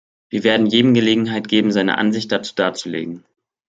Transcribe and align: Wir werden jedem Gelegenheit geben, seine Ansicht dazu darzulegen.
Wir 0.31 0.43
werden 0.43 0.65
jedem 0.65 0.95
Gelegenheit 0.95 1.47
geben, 1.47 1.71
seine 1.71 1.99
Ansicht 1.99 2.31
dazu 2.31 2.55
darzulegen. 2.55 3.23